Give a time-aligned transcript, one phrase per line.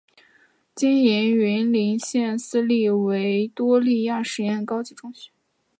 [0.73, 5.29] 经营云林县私立维多利亚实验高级中学。